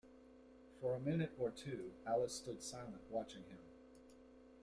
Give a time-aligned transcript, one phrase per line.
[0.79, 3.59] For a minute or two Alice stood silent, watching him.